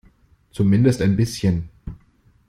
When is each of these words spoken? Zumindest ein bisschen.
Zumindest 0.49 0.99
ein 1.03 1.15
bisschen. 1.15 1.69